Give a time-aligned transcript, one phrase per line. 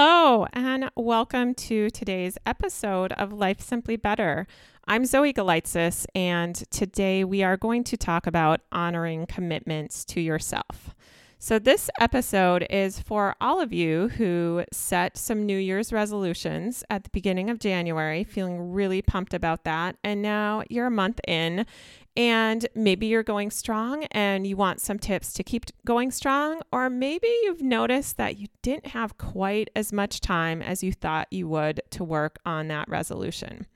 [0.00, 4.46] Hello, and welcome to today's episode of Life Simply Better.
[4.86, 10.94] I'm Zoe Galitzis, and today we are going to talk about honoring commitments to yourself.
[11.40, 17.02] So, this episode is for all of you who set some New Year's resolutions at
[17.02, 19.96] the beginning of January, feeling really pumped about that.
[20.04, 21.66] And now you're a month in,
[22.18, 26.90] and maybe you're going strong and you want some tips to keep going strong, or
[26.90, 31.46] maybe you've noticed that you didn't have quite as much time as you thought you
[31.46, 33.68] would to work on that resolution.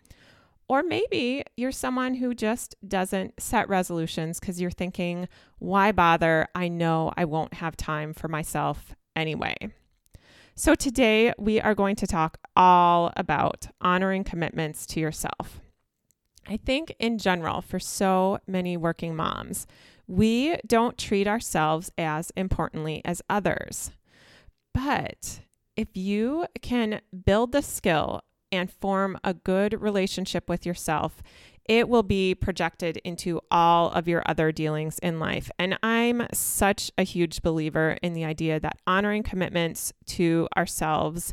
[0.66, 5.28] Or maybe you're someone who just doesn't set resolutions because you're thinking,
[5.60, 6.48] why bother?
[6.52, 9.54] I know I won't have time for myself anyway.
[10.56, 15.60] So, today we are going to talk all about honoring commitments to yourself.
[16.48, 19.66] I think, in general, for so many working moms,
[20.06, 23.92] we don't treat ourselves as importantly as others.
[24.74, 25.40] But
[25.76, 31.22] if you can build the skill and form a good relationship with yourself,
[31.66, 35.50] it will be projected into all of your other dealings in life.
[35.58, 41.32] And I'm such a huge believer in the idea that honoring commitments to ourselves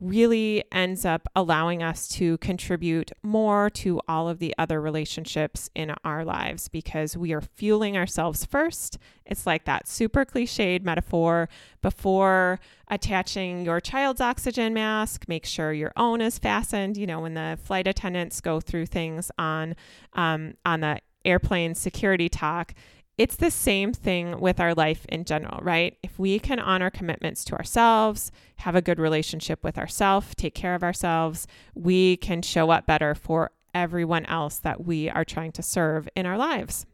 [0.00, 5.94] really ends up allowing us to contribute more to all of the other relationships in
[6.04, 8.98] our lives because we are fueling ourselves first.
[9.24, 11.48] It's like that super cliched metaphor
[11.80, 16.96] before attaching your child's oxygen mask, make sure your own is fastened.
[16.96, 19.74] You know, when the flight attendants go through things on
[20.12, 22.74] um, on the airplane security talk,
[23.16, 25.96] it's the same thing with our life in general, right?
[26.02, 30.74] If we can honor commitments to ourselves, have a good relationship with ourselves, take care
[30.74, 35.62] of ourselves, we can show up better for everyone else that we are trying to
[35.62, 36.86] serve in our lives.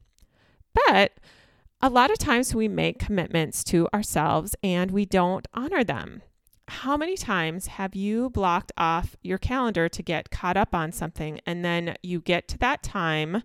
[0.75, 1.13] But
[1.81, 6.23] a lot of times we make commitments to ourselves and we don't honor them.
[6.69, 11.41] How many times have you blocked off your calendar to get caught up on something
[11.47, 13.43] and then you get to that time?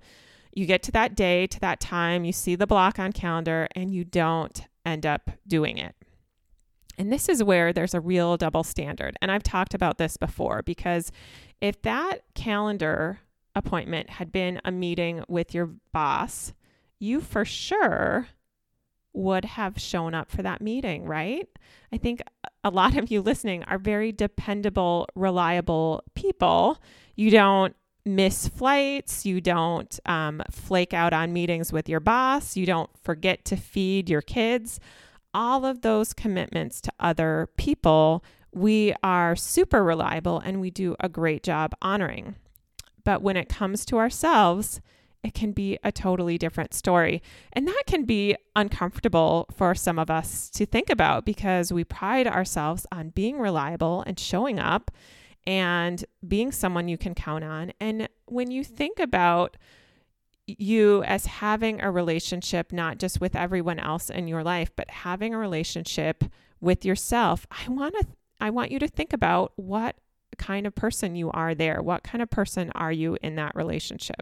[0.56, 3.94] You get to that day, to that time, you see the block on calendar, and
[3.94, 5.96] you don't end up doing it.
[6.98, 9.18] And this is where there's a real double standard.
[9.22, 11.12] And I've talked about this before because
[11.60, 13.20] if that calendar
[13.54, 16.54] appointment had been a meeting with your boss,
[17.00, 18.28] you for sure
[19.14, 21.48] would have shown up for that meeting, right?
[21.92, 22.22] I think
[22.64, 26.82] a lot of you listening are very dependable, reliable people.
[27.16, 32.66] You don't miss flights, you don't um, flake out on meetings with your boss, you
[32.66, 34.80] don't forget to feed your kids.
[35.34, 38.24] All of those commitments to other people,
[38.54, 42.36] we are super reliable and we do a great job honoring.
[43.04, 44.82] But when it comes to ourselves,
[45.24, 47.22] it can be a totally different story.
[47.52, 52.28] And that can be uncomfortable for some of us to think about because we pride
[52.28, 54.92] ourselves on being reliable and showing up
[55.48, 57.72] and being someone you can count on.
[57.80, 59.58] And when you think about
[60.48, 65.34] you as having a relationship, not just with everyone else in your life, but having
[65.34, 66.24] a relationship
[66.62, 68.08] with yourself, I want to,
[68.40, 69.96] I want you to think about what
[70.38, 71.82] kind of person you are there.
[71.82, 74.22] What kind of person are you in that relationship?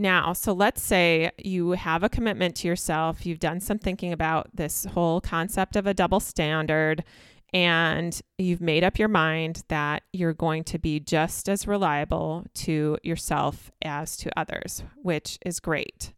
[0.00, 3.26] Now, so let's say you have a commitment to yourself.
[3.26, 7.02] You've done some thinking about this whole concept of a double standard
[7.54, 12.98] and you've made up your mind that you're going to be just as reliable to
[13.02, 16.12] yourself as to others, which is great.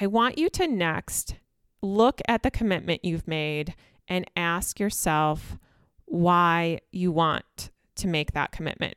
[0.00, 1.36] I want you to next
[1.82, 3.74] look at the commitment you've made
[4.08, 5.58] and ask yourself
[6.04, 8.94] why you want to make that commitment.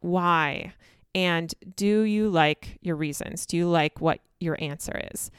[0.00, 0.72] Why?
[1.14, 3.44] And do you like your reasons?
[3.44, 5.30] Do you like what your answer is?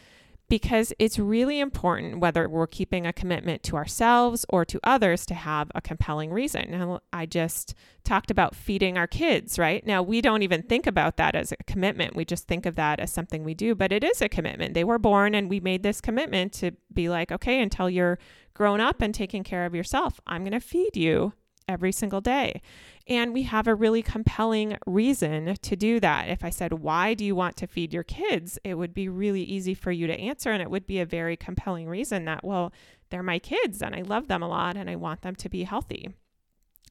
[0.50, 5.36] Because it's really important whether we're keeping a commitment to ourselves or to others to
[5.36, 6.72] have a compelling reason.
[6.72, 9.86] Now, I just talked about feeding our kids, right?
[9.86, 12.16] Now, we don't even think about that as a commitment.
[12.16, 14.74] We just think of that as something we do, but it is a commitment.
[14.74, 18.18] They were born and we made this commitment to be like, okay, until you're
[18.56, 21.34] grown up and taking care of yourself, I'm going to feed you
[21.68, 22.62] every single day.
[23.10, 26.30] And we have a really compelling reason to do that.
[26.30, 28.60] If I said, Why do you want to feed your kids?
[28.64, 30.52] it would be really easy for you to answer.
[30.52, 32.72] And it would be a very compelling reason that, well,
[33.10, 35.64] they're my kids and I love them a lot and I want them to be
[35.64, 36.10] healthy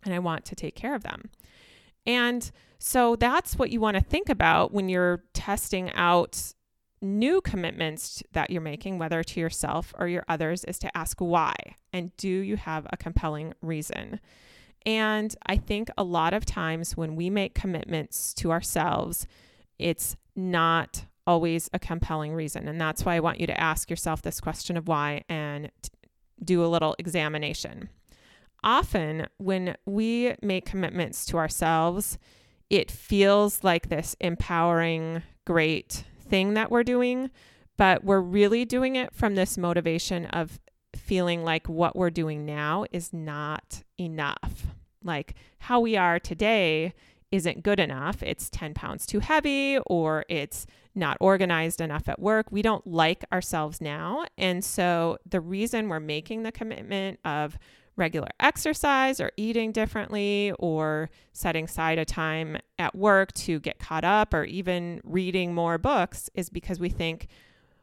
[0.04, 1.30] and I want to take care of them.
[2.04, 6.52] And so that's what you want to think about when you're testing out
[7.00, 11.54] new commitments that you're making, whether to yourself or your others, is to ask why.
[11.92, 14.18] And do you have a compelling reason?
[14.86, 19.26] And I think a lot of times when we make commitments to ourselves,
[19.78, 22.68] it's not always a compelling reason.
[22.68, 25.70] And that's why I want you to ask yourself this question of why and
[26.42, 27.90] do a little examination.
[28.62, 32.18] often when we make commitments to ourselves,
[32.70, 37.30] it feels like this empowering, great thing that we're doing,
[37.76, 40.60] but we're really doing it from this motivation of
[40.94, 44.66] feeling like what we're doing now is not enough.
[45.02, 46.94] Like how we are today
[47.30, 48.22] isn't good enough.
[48.22, 52.46] It's 10 pounds too heavy or it's not organized enough at work.
[52.50, 54.24] We don't like ourselves now.
[54.36, 57.58] And so the reason we're making the commitment of
[57.96, 64.04] regular exercise or eating differently or setting aside a time at work to get caught
[64.04, 67.26] up or even reading more books is because we think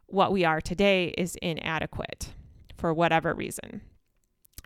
[0.08, 2.30] what we are today is inadequate
[2.78, 3.82] for whatever reason.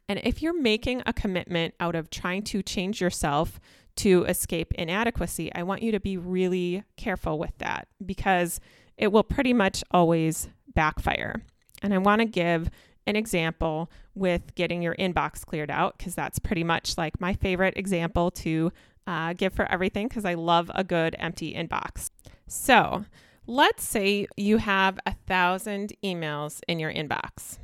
[0.09, 3.59] And if you're making a commitment out of trying to change yourself
[3.97, 8.59] to escape inadequacy, I want you to be really careful with that because
[8.97, 11.43] it will pretty much always backfire.
[11.83, 12.71] And I want to give
[13.05, 17.77] an example with getting your inbox cleared out because that's pretty much like my favorite
[17.77, 18.71] example to
[19.05, 22.09] uh, give for everything because I love a good empty inbox.
[22.47, 23.05] So
[23.45, 27.59] let's say you have a thousand emails in your inbox.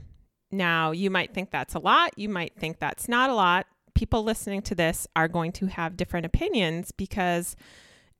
[0.56, 3.68] Now, you might think that's a lot, you might think that's not a lot.
[3.94, 7.56] People listening to this are going to have different opinions because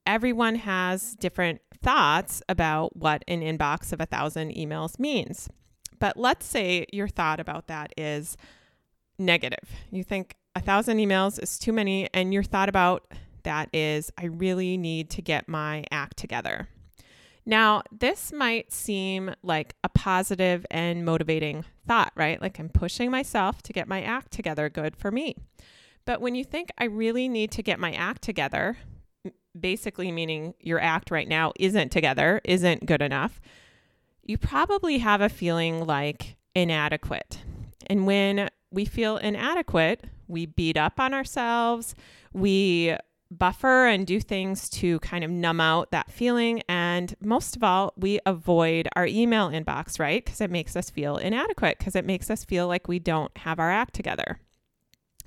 [0.06, 5.50] everyone has different thoughts about what an inbox of a thousand emails means.
[6.00, 8.36] But let's say your thought about that is
[9.18, 9.70] negative.
[9.92, 14.26] You think a thousand emails is too many, and your thought about that is, I
[14.26, 16.68] really need to get my act together.
[17.46, 22.42] Now, this might seem like a positive and motivating thought, right?
[22.42, 25.36] Like I'm pushing myself to get my act together, good for me.
[26.06, 28.78] But when you think I really need to get my act together,
[29.60, 33.40] basically meaning your act right now isn't together, isn't good enough,
[34.24, 37.44] you probably have a feeling like inadequate.
[37.88, 41.96] And when we feel inadequate, we beat up on ourselves,
[42.34, 42.96] we
[43.32, 46.62] buffer and do things to kind of numb out that feeling.
[46.70, 50.24] And most of all, we avoid our email inbox, right?
[50.24, 53.60] Because it makes us feel inadequate, because it makes us feel like we don't have
[53.60, 54.40] our act together.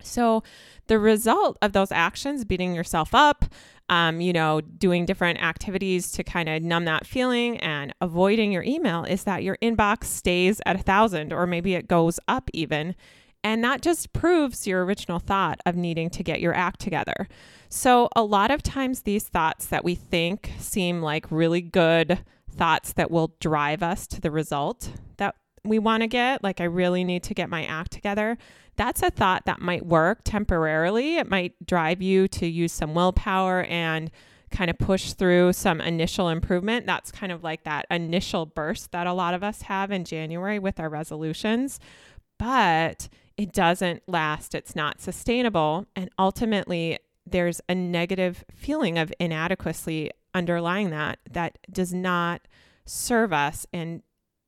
[0.02, 0.42] So,
[0.86, 3.44] the result of those actions, beating yourself up,
[3.88, 8.62] um, you know, doing different activities to kind of numb that feeling and avoiding your
[8.62, 12.94] email is that your inbox stays at a thousand or maybe it goes up even.
[13.44, 17.28] And that just proves your original thought of needing to get your act together.
[17.68, 22.20] So, a lot of times, these thoughts that we think seem like really good
[22.50, 26.64] thoughts that will drive us to the result that we want to get, like, I
[26.64, 28.38] really need to get my act together,
[28.78, 31.16] that's a thought that might work temporarily.
[31.16, 34.10] It might drive you to use some willpower and
[34.50, 36.86] kind of push through some initial improvement.
[36.86, 40.60] That's kind of like that initial burst that a lot of us have in January
[40.60, 41.80] with our resolutions.
[42.38, 43.08] But
[43.38, 45.86] it doesn't last, it's not sustainable.
[45.94, 52.42] And ultimately, there's a negative feeling of inadequacy underlying that that does not
[52.84, 54.02] serve us and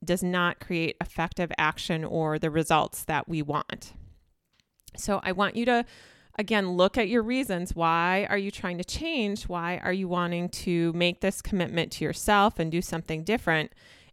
[0.04, 3.92] does not create effective action or the results that we want.
[4.96, 5.84] So I want you to
[6.38, 10.48] again look at your reasons why are you trying to change why are you wanting
[10.48, 13.72] to make this commitment to yourself and do something different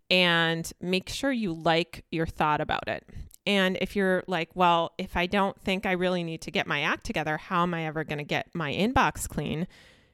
[0.09, 3.07] and make sure you like your thought about it
[3.47, 6.81] and if you're like, well, if I don't think I really need to get my
[6.81, 9.67] act together, how am I ever going to get my inbox clean?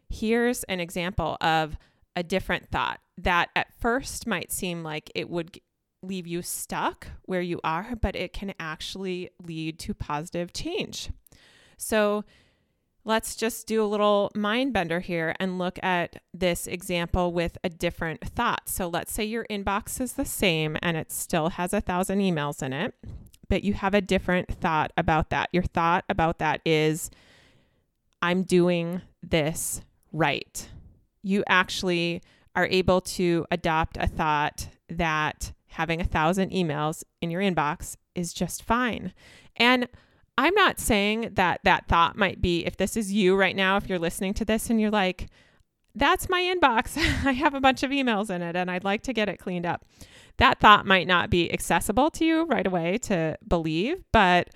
[0.08, 1.76] Here's an example of
[2.16, 5.60] a different thought that at first might seem like it would
[6.04, 11.10] leave you stuck where you are, but it can actually lead to positive change.
[11.76, 12.26] So
[13.06, 17.70] let's just do a little mind bender here and look at this example with a
[17.70, 18.70] different thought.
[18.70, 22.64] So let's say your inbox is the same and it still has a thousand emails
[22.64, 22.94] in it
[23.54, 25.48] but you have a different thought about that.
[25.52, 27.12] Your thought about that is,
[28.20, 29.82] I'm doing this
[30.12, 30.68] right.
[31.22, 32.24] You actually
[32.56, 38.34] are able to adopt a thought that having a thousand emails in your inbox is
[38.34, 39.14] just fine.
[39.56, 39.88] And
[40.38, 43.88] I'm not saying that that thought might be, if this is you right now, if
[43.88, 45.28] you're listening to this and you're like,
[45.96, 46.98] that's my inbox.
[47.26, 49.66] I have a bunch of emails in it and I'd like to get it cleaned
[49.66, 49.86] up
[50.38, 54.50] that thought might not be accessible to you right away to believe, but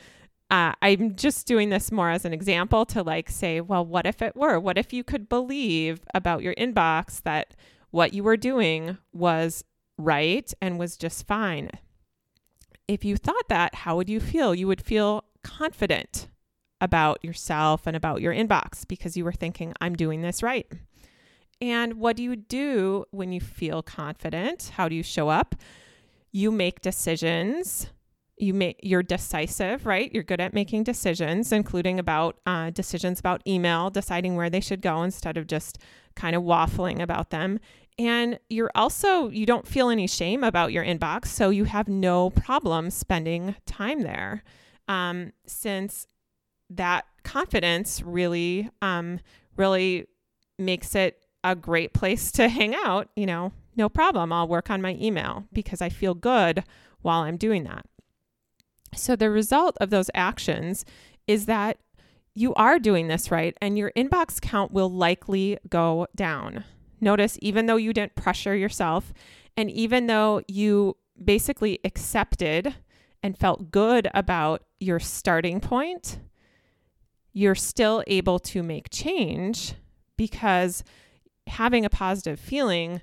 [0.49, 4.21] uh, I'm just doing this more as an example to like say, well, what if
[4.21, 4.59] it were?
[4.59, 7.53] What if you could believe about your inbox that
[7.91, 9.63] what you were doing was
[9.97, 11.69] right and was just fine?
[12.87, 14.55] If you thought that, how would you feel?
[14.55, 16.27] You would feel confident
[16.79, 20.67] about yourself and about your inbox because you were thinking, I'm doing this right.
[21.59, 24.71] And what do you do when you feel confident?
[24.75, 25.55] How do you show up?
[26.31, 27.89] You make decisions
[28.37, 33.41] you make you're decisive right you're good at making decisions including about uh, decisions about
[33.47, 35.79] email deciding where they should go instead of just
[36.15, 37.59] kind of waffling about them
[37.97, 42.29] and you're also you don't feel any shame about your inbox so you have no
[42.29, 44.43] problem spending time there
[44.87, 46.07] um, since
[46.69, 49.19] that confidence really um,
[49.55, 50.05] really
[50.57, 54.81] makes it a great place to hang out you know no problem i'll work on
[54.81, 56.63] my email because i feel good
[57.01, 57.85] while i'm doing that
[58.95, 60.85] so, the result of those actions
[61.27, 61.77] is that
[62.33, 66.63] you are doing this right and your inbox count will likely go down.
[67.01, 69.13] Notice, even though you didn't pressure yourself,
[69.55, 72.75] and even though you basically accepted
[73.23, 76.19] and felt good about your starting point,
[77.33, 79.73] you're still able to make change
[80.17, 80.83] because
[81.47, 83.01] having a positive feeling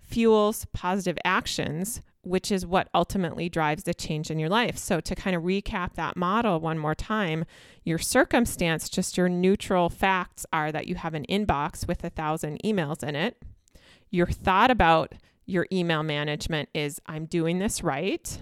[0.00, 4.76] fuels positive actions, which is what ultimately drives the change in your life.
[4.76, 7.44] So, to kind of recap that model one more time,
[7.84, 12.60] your circumstance, just your neutral facts are that you have an inbox with a thousand
[12.64, 13.40] emails in it.
[14.10, 15.14] Your thought about
[15.46, 18.38] your email management is, I'm doing this right,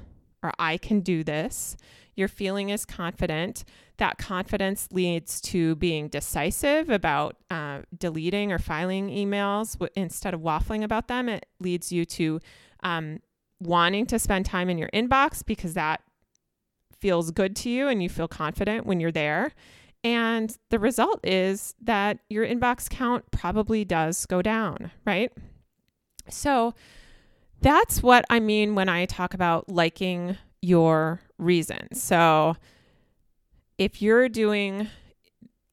[0.48, 1.76] or I can do this.
[2.16, 3.64] Your feeling is confident.
[3.98, 10.40] That confidence leads to being decisive about uh, deleting or filing emails w- instead of
[10.40, 11.28] waffling about them.
[11.28, 12.40] It leads you to
[12.82, 13.20] um,
[13.60, 16.00] wanting to spend time in your inbox because that
[16.98, 19.52] feels good to you and you feel confident when you're there.
[20.02, 25.32] And the result is that your inbox count probably does go down, right?
[26.28, 26.74] So
[27.60, 31.94] that's what I mean when I talk about liking your reason.
[31.94, 32.56] So
[33.78, 34.88] if you're doing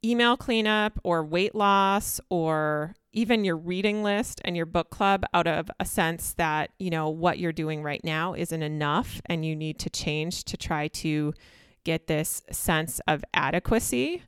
[0.03, 5.47] email cleanup or weight loss or even your reading list and your book club out
[5.47, 9.55] of a sense that, you know, what you're doing right now isn't enough and you
[9.55, 11.33] need to change to try to
[11.83, 14.23] get this sense of adequacy.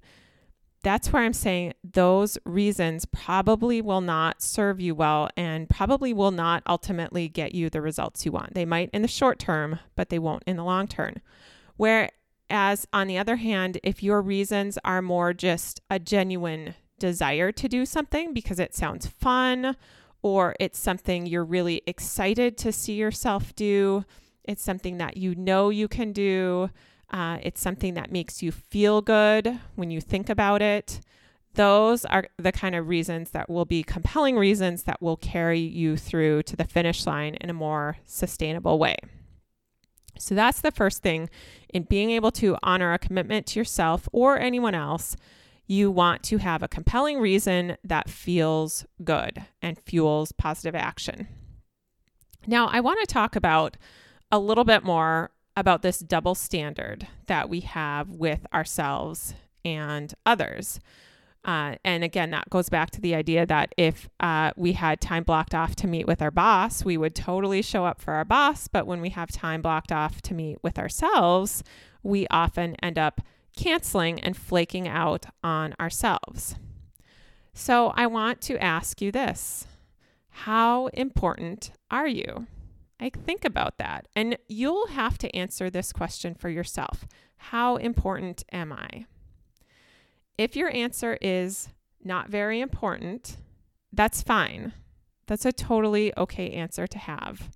[0.83, 6.31] That's where I'm saying those reasons probably will not serve you well and probably will
[6.31, 8.53] not ultimately get you the results you want.
[8.53, 11.15] They might in the short term, but they won't in the long term.
[11.75, 17.67] Whereas, on the other hand, if your reasons are more just a genuine desire to
[17.67, 19.75] do something because it sounds fun
[20.21, 24.03] or it's something you're really excited to see yourself do.
[24.43, 26.69] It's something that you know you can do.
[27.11, 30.99] Uh, it's something that makes you feel good when you think about it.
[31.53, 35.97] Those are the kind of reasons that will be compelling reasons that will carry you
[35.97, 38.97] through to the finish line in a more sustainable way.
[40.19, 41.29] So, that's the first thing
[41.69, 45.15] in being able to honor a commitment to yourself or anyone else
[45.67, 51.27] you want to have a compelling reason that feels good and fuels positive action.
[52.47, 53.75] Now, I want to talk about
[54.31, 59.33] a little bit more about this double standard that we have with ourselves
[59.65, 60.79] and others.
[61.43, 65.23] Uh, and again, that goes back to the idea that if uh, we had time
[65.23, 68.67] blocked off to meet with our boss, we would totally show up for our boss.
[68.67, 71.63] But when we have time blocked off to meet with ourselves,
[72.03, 73.21] we often end up
[73.55, 76.55] canceling and flaking out on ourselves.
[77.53, 79.65] So I want to ask you this
[80.29, 82.45] How important are you?
[82.99, 84.07] I think about that.
[84.15, 87.05] And you'll have to answer this question for yourself
[87.37, 89.05] How important am I?
[90.37, 91.69] If your answer is
[92.03, 93.37] not very important,
[93.91, 94.73] that's fine.
[95.27, 97.49] That's a totally okay answer to have.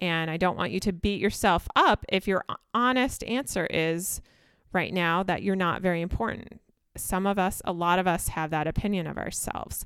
[0.00, 4.20] And I don't want you to beat yourself up if your honest answer is,
[4.72, 6.60] right now that you're not very important.
[6.96, 9.84] Some of us, a lot of us have that opinion of ourselves.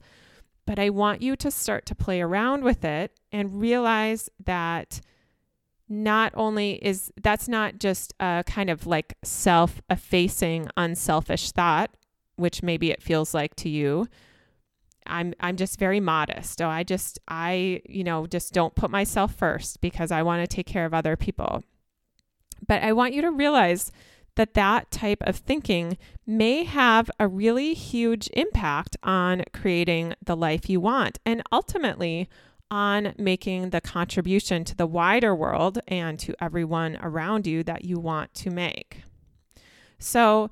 [0.67, 5.01] But I want you to start to play around with it and realize that
[5.89, 11.91] not only is that's not just a kind of like self effacing, unselfish thought,
[12.37, 14.07] which maybe it feels like to you.
[15.07, 16.59] I'm I'm just very modest.
[16.59, 20.57] So I just I, you know, just don't put myself first because I want to
[20.57, 21.63] take care of other people.
[22.67, 23.91] But I want you to realize
[24.37, 30.71] that that type of thinking may have a really huge impact on creating the life
[30.71, 32.29] you want and ultimately
[32.71, 37.99] on making the contribution to the wider world and to everyone around you that you
[37.99, 39.03] want to make.
[39.99, 40.51] So,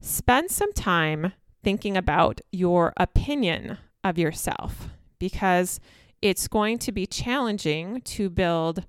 [0.00, 5.80] spend some time thinking about your opinion of yourself because
[6.20, 8.84] it's going to be challenging to build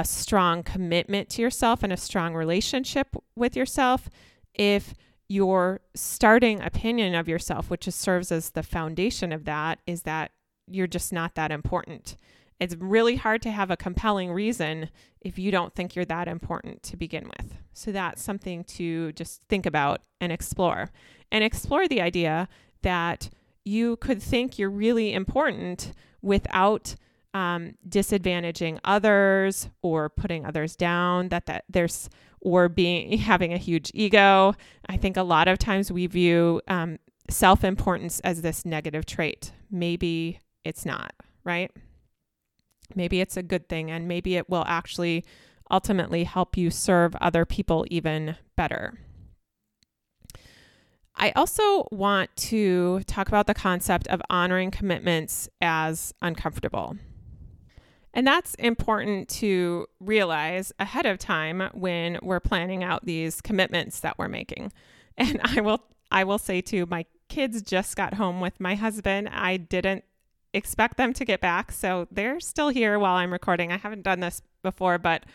[0.00, 4.08] a strong commitment to yourself and a strong relationship with yourself
[4.54, 4.94] if
[5.28, 10.30] your starting opinion of yourself, which is, serves as the foundation of that, is that
[10.66, 12.16] you're just not that important.
[12.62, 14.88] it's really hard to have a compelling reason
[15.20, 17.56] if you don't think you're that important to begin with.
[17.72, 20.90] So that's something to just think about and explore.
[21.32, 22.48] And explore the idea
[22.82, 23.30] that
[23.64, 26.94] you could think you're really important without
[27.34, 32.10] um, disadvantaging others or putting others down that that there's
[32.40, 34.54] or being having a huge ego.
[34.86, 36.98] I think a lot of times we view um,
[37.30, 39.52] self-importance as this negative trait.
[39.70, 41.70] Maybe it's not right?
[42.94, 45.24] Maybe it's a good thing and maybe it will actually
[45.70, 48.98] ultimately help you serve other people even better.
[51.14, 56.96] I also want to talk about the concept of honoring commitments as uncomfortable.
[58.14, 64.18] And that's important to realize ahead of time when we're planning out these commitments that
[64.18, 64.72] we're making.
[65.18, 69.28] And I will I will say too my kids just got home with my husband.
[69.28, 70.04] I didn't
[70.54, 73.70] expect them to get back, so they're still here while I'm recording.
[73.70, 75.26] I haven't done this before, but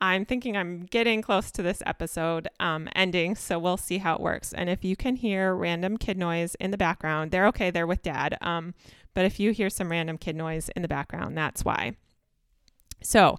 [0.00, 4.20] I'm thinking I'm getting close to this episode um, ending, so we'll see how it
[4.20, 4.52] works.
[4.52, 7.70] And if you can hear random kid noise in the background, they're okay.
[7.70, 8.36] They're with dad.
[8.40, 8.74] Um,
[9.14, 11.94] but if you hear some random kid noise in the background, that's why.
[13.02, 13.38] So,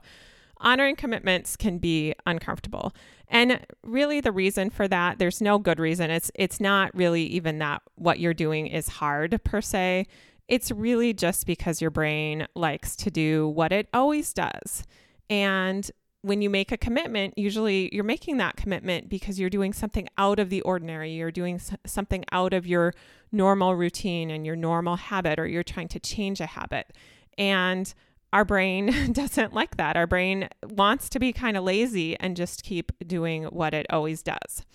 [0.59, 2.93] honoring commitments can be uncomfortable.
[3.27, 6.11] And really the reason for that, there's no good reason.
[6.11, 10.07] It's it's not really even that what you're doing is hard per se.
[10.47, 14.83] It's really just because your brain likes to do what it always does.
[15.29, 15.89] And
[16.21, 20.39] when you make a commitment, usually you're making that commitment because you're doing something out
[20.39, 21.11] of the ordinary.
[21.11, 22.93] You're doing something out of your
[23.31, 26.93] normal routine and your normal habit, or you're trying to change a habit.
[27.37, 27.93] And
[28.35, 29.95] our brain doesn't like that.
[29.95, 34.21] Our brain wants to be kind of lazy and just keep doing what it always
[34.21, 34.65] does.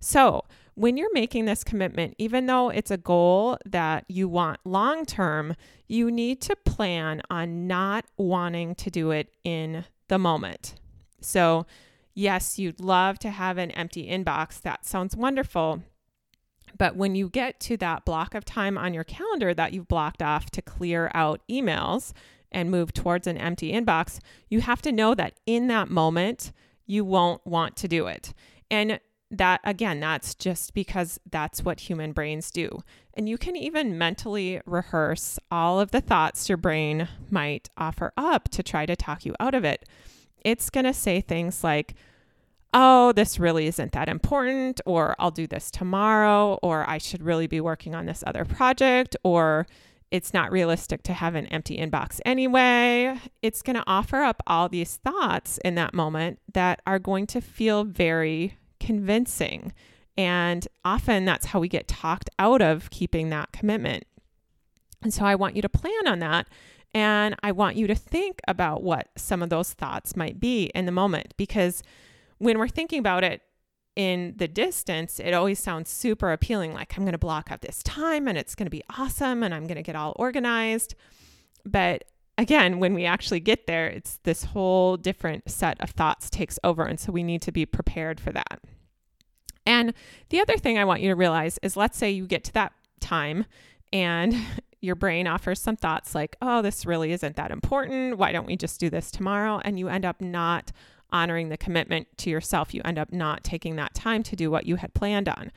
[0.00, 0.44] So,
[0.74, 5.54] when you're making this commitment, even though it's a goal that you want long term,
[5.86, 10.74] you need to plan on not wanting to do it in the moment.
[11.20, 11.66] So,
[12.14, 14.60] yes, you'd love to have an empty inbox.
[14.60, 15.84] That sounds wonderful.
[16.76, 20.20] But when you get to that block of time on your calendar that you've blocked
[20.20, 22.12] off to clear out emails
[22.54, 26.52] and move towards an empty inbox, you have to know that in that moment,
[26.86, 28.32] you won't want to do it.
[28.70, 32.82] And that, again, that's just because that's what human brains do.
[33.12, 38.48] And you can even mentally rehearse all of the thoughts your brain might offer up
[38.50, 39.84] to try to talk you out of it
[40.44, 41.94] it's going to say things like,
[42.72, 47.46] oh, this really isn't that important, or I'll do this tomorrow, or I should really
[47.46, 49.66] be working on this other project, or
[50.14, 53.18] it's not realistic to have an empty inbox anyway.
[53.42, 57.40] It's going to offer up all these thoughts in that moment that are going to
[57.40, 59.72] feel very convincing.
[60.16, 64.04] And often that's how we get talked out of keeping that commitment.
[65.02, 66.46] And so I want you to plan on that
[66.94, 70.86] and I want you to think about what some of those thoughts might be in
[70.86, 71.82] the moment because
[72.38, 73.42] when we're thinking about it
[73.96, 77.82] in the distance, it always sounds super appealing like I'm going to block out this
[77.82, 80.94] time and it's going to be awesome and I'm going to get all organized.
[81.64, 82.04] But
[82.36, 86.84] again, when we actually get there, it's this whole different set of thoughts takes over.
[86.84, 88.60] And so we need to be prepared for that.
[89.66, 89.94] And
[90.30, 92.72] the other thing I want you to realize is let's say you get to that
[93.00, 93.46] time
[93.92, 94.34] and
[94.80, 98.18] your brain offers some thoughts like, oh, this really isn't that important.
[98.18, 99.60] Why don't we just do this tomorrow?
[99.64, 100.72] And you end up not
[101.14, 102.74] honoring the commitment to yourself.
[102.74, 105.52] You end up not taking that time to do what you had planned on.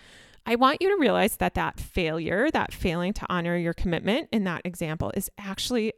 [0.46, 4.46] I want you to realize that that failure, that failing to honor your commitment in
[4.46, 5.91] that example is actually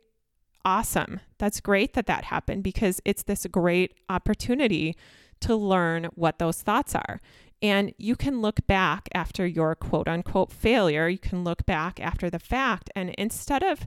[0.66, 1.20] awesome.
[1.38, 4.96] That's great that that happened because it's this great opportunity
[5.42, 7.22] to learn what those thoughts are.
[7.62, 12.30] And you can look back after your quote unquote failure, you can look back after
[12.30, 12.90] the fact.
[12.96, 13.86] And instead of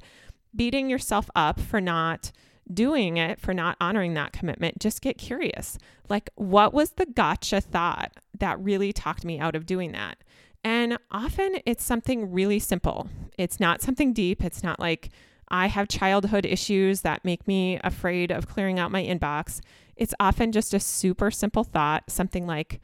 [0.55, 2.31] beating yourself up for not
[2.75, 5.79] doing it, for not honoring that commitment, just get curious.
[6.09, 10.19] Like, what was the gotcha thought that really talked me out of doing that?
[10.65, 13.09] And often it's something really simple.
[13.37, 14.45] It's not something deep.
[14.45, 15.11] It's not like
[15.49, 19.61] I have childhood issues that make me afraid of clearing out my inbox.
[19.97, 22.81] It's often just a super simple thought, something like,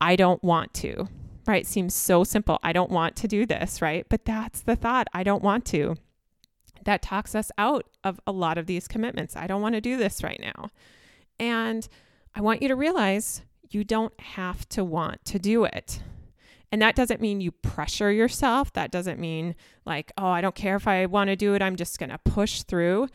[0.00, 1.08] I don't want to,
[1.46, 1.66] right?
[1.66, 2.58] Seems so simple.
[2.62, 4.06] I don't want to do this, right?
[4.08, 5.06] But that's the thought.
[5.14, 5.96] I don't want to.
[6.84, 9.36] That talks us out of a lot of these commitments.
[9.36, 10.70] I don't want to do this right now.
[11.38, 11.88] And
[12.34, 16.02] I want you to realize you don't have to want to do it.
[16.72, 18.72] And that doesn't mean you pressure yourself.
[18.72, 21.62] That doesn't mean like, oh, I don't care if I want to do it.
[21.62, 23.08] I'm just going to push through.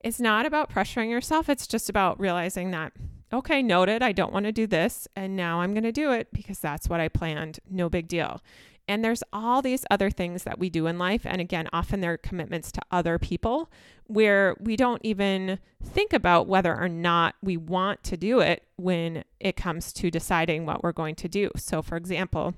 [0.00, 1.48] It's not about pressuring yourself.
[1.48, 2.92] It's just about realizing that
[3.32, 5.08] okay, noted, I don't want to do this.
[5.16, 7.60] And now I'm going to do it because that's what I planned.
[7.68, 8.42] No big deal.
[8.88, 11.22] And there's all these other things that we do in life.
[11.24, 13.70] And again, often they're commitments to other people
[14.06, 19.24] where we don't even think about whether or not we want to do it when
[19.40, 21.50] it comes to deciding what we're going to do.
[21.56, 22.54] So, for example,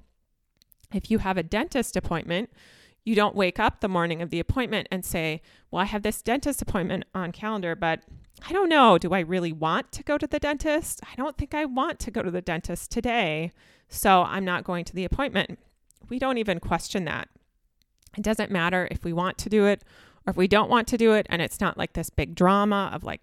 [0.93, 2.51] if you have a dentist appointment,
[3.05, 6.23] you don't wake up the morning of the appointment and say, Well, I have this
[6.23, 8.01] dentist appointment on calendar, but
[8.47, 8.99] I don't know.
[8.99, 11.01] Do I really want to go to the dentist?
[11.03, 13.53] I don't think I want to go to the dentist today.
[13.89, 15.59] So I'm not going to the appointment.
[16.09, 17.29] We don't even question that.
[18.17, 19.83] It doesn't matter if we want to do it
[20.27, 21.27] or if we don't want to do it.
[21.29, 23.21] And it's not like this big drama of like,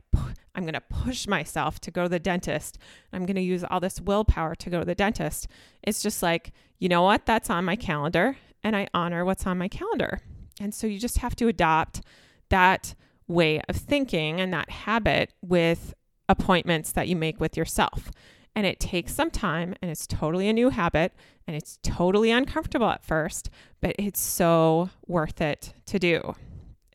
[0.54, 2.78] I'm going to push myself to go to the dentist.
[3.14, 5.48] I'm going to use all this willpower to go to the dentist.
[5.82, 7.26] It's just like, you know what?
[7.26, 10.20] That's on my calendar and I honor what's on my calendar.
[10.60, 12.02] And so you just have to adopt
[12.50, 12.96] that
[13.28, 15.94] way of thinking and that habit with
[16.28, 18.12] appointments that you make with yourself.
[18.56, 21.14] And it takes some time and it's totally a new habit
[21.48, 26.36] and it's totally uncomfortable at first, but it's so worth it to do.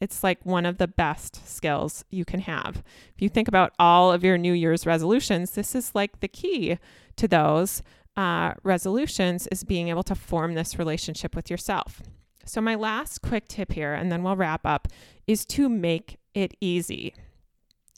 [0.01, 2.83] It's like one of the best skills you can have.
[3.14, 6.79] If you think about all of your New Year's resolutions, this is like the key
[7.16, 7.83] to those
[8.16, 12.03] uh, resolutions is being able to form this relationship with yourself.
[12.45, 14.88] So, my last quick tip here, and then we'll wrap up,
[15.27, 17.14] is to make it easy.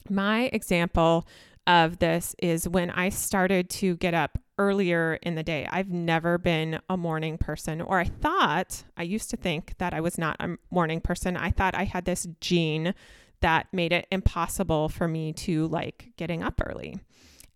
[0.08, 1.26] My example
[1.68, 5.68] of this is when I started to get up earlier in the day.
[5.70, 10.00] I've never been a morning person, or I thought, I used to think that I
[10.00, 11.36] was not a morning person.
[11.36, 12.94] I thought I had this gene
[13.40, 16.98] that made it impossible for me to like getting up early.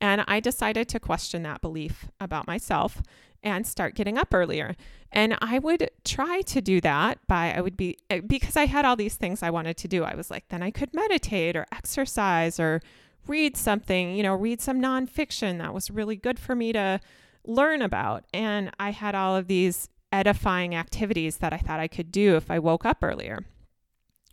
[0.00, 3.02] And I decided to question that belief about myself
[3.42, 4.76] and start getting up earlier.
[5.10, 8.84] And I would try to do that by, I would be, eh, because I had
[8.84, 10.04] all these things I wanted to do.
[10.04, 12.80] I was like, then I could meditate or exercise or
[13.26, 17.00] read something, you know, read some nonfiction that was really good for me to
[17.44, 18.24] learn about.
[18.32, 22.50] And I had all of these edifying activities that I thought I could do if
[22.50, 23.44] I woke up earlier.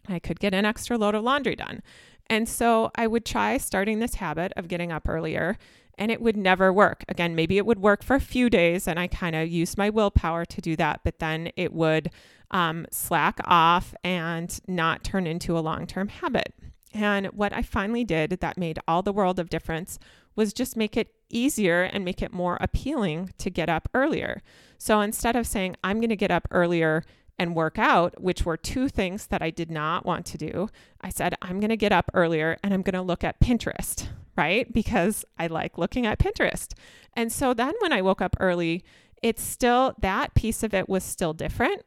[0.07, 1.81] I could get an extra load of laundry done.
[2.29, 5.57] And so I would try starting this habit of getting up earlier
[5.97, 7.03] and it would never work.
[7.09, 9.89] Again, maybe it would work for a few days and I kind of used my
[9.89, 12.11] willpower to do that, but then it would
[12.51, 16.53] um, slack off and not turn into a long term habit.
[16.93, 19.99] And what I finally did that made all the world of difference
[20.35, 24.41] was just make it easier and make it more appealing to get up earlier.
[24.77, 27.03] So instead of saying, I'm going to get up earlier
[27.37, 30.69] and work out, which were two things that I did not want to do,
[31.01, 34.07] I said, I'm going to get up earlier and I'm going to look at Pinterest
[34.39, 34.71] right?
[34.71, 36.71] Because I like looking at Pinterest.
[37.13, 38.85] And so then when I woke up early,
[39.21, 41.83] it's still that piece of it was still different.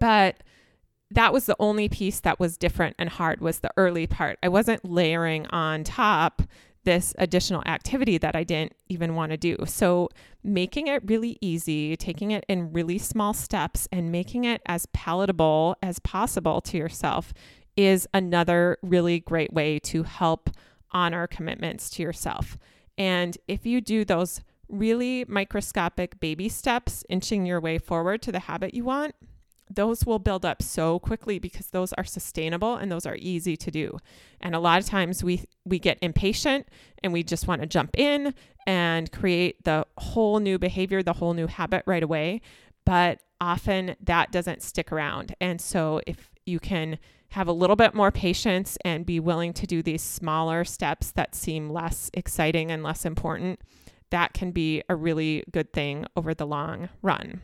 [0.00, 0.42] But
[1.14, 4.38] that was the only piece that was different and hard was the early part.
[4.42, 6.42] I wasn't layering on top
[6.84, 9.56] this additional activity that I didn't even want to do.
[9.66, 10.08] So,
[10.42, 15.76] making it really easy, taking it in really small steps, and making it as palatable
[15.80, 17.32] as possible to yourself
[17.76, 20.50] is another really great way to help
[20.90, 22.58] honor commitments to yourself.
[22.98, 28.40] And if you do those really microscopic baby steps, inching your way forward to the
[28.40, 29.14] habit you want,
[29.74, 33.70] those will build up so quickly because those are sustainable and those are easy to
[33.70, 33.98] do.
[34.40, 36.68] And a lot of times we we get impatient
[37.02, 38.34] and we just want to jump in
[38.66, 42.40] and create the whole new behavior, the whole new habit right away,
[42.84, 45.34] but often that doesn't stick around.
[45.40, 46.98] And so if you can
[47.30, 51.34] have a little bit more patience and be willing to do these smaller steps that
[51.34, 53.60] seem less exciting and less important,
[54.10, 57.40] that can be a really good thing over the long run.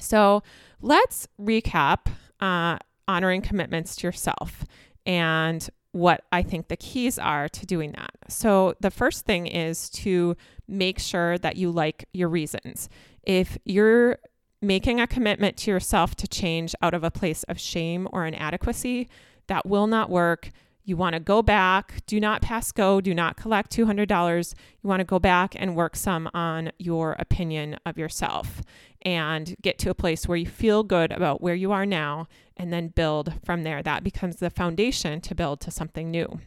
[0.00, 0.42] So
[0.80, 2.08] let's recap
[2.40, 2.78] uh,
[3.08, 4.64] honoring commitments to yourself
[5.04, 8.10] and what I think the keys are to doing that.
[8.28, 10.36] So, the first thing is to
[10.68, 12.90] make sure that you like your reasons.
[13.22, 14.18] If you're
[14.60, 19.08] making a commitment to yourself to change out of a place of shame or inadequacy,
[19.46, 20.50] that will not work.
[20.86, 24.54] You want to go back, do not pass go, do not collect $200.
[24.82, 28.62] You want to go back and work some on your opinion of yourself
[29.02, 32.72] and get to a place where you feel good about where you are now and
[32.72, 33.82] then build from there.
[33.82, 36.38] That becomes the foundation to build to something new,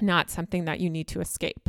[0.00, 1.68] not something that you need to escape.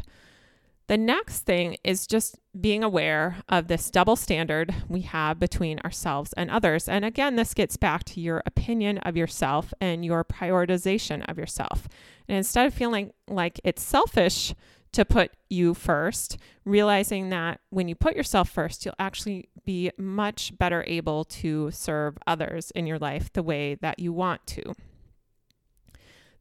[0.87, 6.31] The next thing is just being aware of this double standard we have between ourselves
[6.33, 6.87] and others.
[6.87, 11.89] And again, this gets back to your opinion of yourself and your prioritization of yourself.
[12.29, 14.53] And instead of feeling like it's selfish
[14.93, 20.57] to put you first, realizing that when you put yourself first, you'll actually be much
[20.57, 24.73] better able to serve others in your life the way that you want to.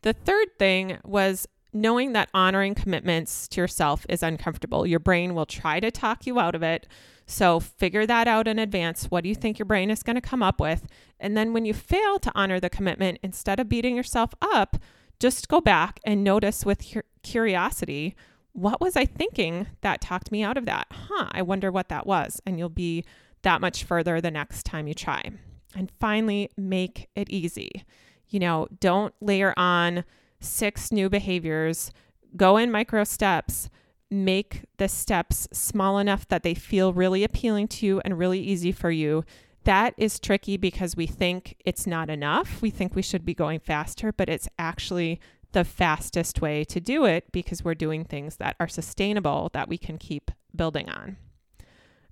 [0.03, 1.49] The third thing was
[1.81, 4.87] knowing that honoring commitments to yourself is uncomfortable.
[4.87, 6.87] Your brain will try to talk you out of it.
[7.27, 9.07] So figure that out in advance.
[9.07, 10.87] What do you think your brain is going to come up with?
[11.19, 14.77] And then when you fail to honor the commitment, instead of beating yourself up,
[15.19, 16.85] just go back and notice with
[17.23, 18.15] curiosity
[18.53, 20.87] what was I thinking that talked me out of that?
[20.91, 22.41] Huh, I wonder what that was.
[22.47, 23.05] And you'll be
[23.43, 25.31] that much further the next time you try.
[25.75, 27.85] And finally, make it easy.
[28.29, 30.05] You know, don't layer on
[30.41, 31.91] six new behaviors,
[32.37, 33.69] go in micro steps,
[34.11, 38.73] make the steps small enough that they feel really appealing to you and really easy
[38.73, 39.25] for you.
[39.65, 42.63] That is tricky because we think it's not enough.
[42.63, 45.21] We think we should be going faster, but it's actually
[45.53, 49.79] the fastest way to do it because we're doing things that are sustainable that we
[49.79, 51.17] can keep building on.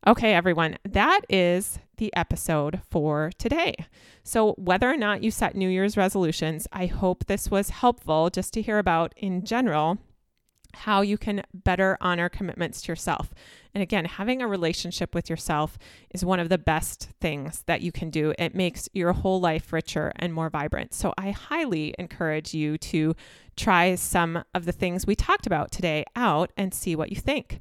[0.07, 3.75] Okay, everyone, that is the episode for today.
[4.23, 8.53] So, whether or not you set New Year's resolutions, I hope this was helpful just
[8.53, 9.97] to hear about in general
[10.75, 13.33] how you can better honor commitments to yourself.
[13.73, 15.79] And again, having a relationship with yourself
[16.11, 18.35] is one of the best things that you can do.
[18.39, 20.93] It makes your whole life richer and more vibrant.
[20.93, 23.15] So I highly encourage you to
[23.57, 27.61] try some of the things we talked about today out and see what you think.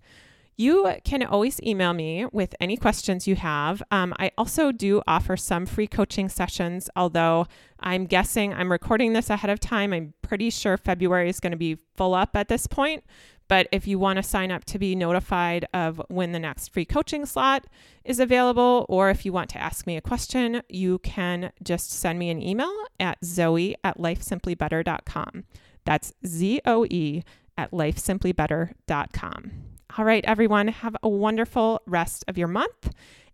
[0.55, 3.81] You can always email me with any questions you have.
[3.89, 7.47] Um, I also do offer some free coaching sessions, although
[7.79, 9.93] I'm guessing I'm recording this ahead of time.
[9.93, 13.03] I'm pretty sure February is going to be full up at this point.
[13.47, 16.85] But if you want to sign up to be notified of when the next free
[16.85, 17.65] coaching slot
[18.05, 22.19] is available, or if you want to ask me a question, you can just send
[22.19, 25.43] me an email at zoe at lifesimplybetter.com.
[25.83, 27.23] That's Z O E
[27.57, 29.72] at lifesimplybetter.com.
[29.95, 32.89] All right, everyone, have a wonderful rest of your month,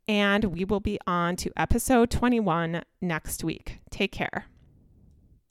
[0.09, 3.79] and we will be on to episode 21 next week.
[3.89, 4.43] Take care.